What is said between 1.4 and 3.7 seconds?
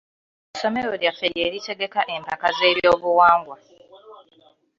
litegeka empaka z'ebyobuwangwa.